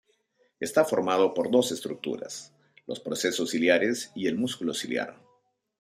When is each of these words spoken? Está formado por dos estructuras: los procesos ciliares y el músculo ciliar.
Está 0.59 0.83
formado 0.83 1.31
por 1.35 1.51
dos 1.51 1.71
estructuras: 1.71 2.51
los 2.87 2.99
procesos 2.99 3.51
ciliares 3.51 4.11
y 4.15 4.25
el 4.25 4.35
músculo 4.35 4.73
ciliar. 4.73 5.19